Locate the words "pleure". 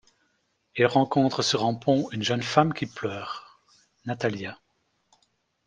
2.87-3.59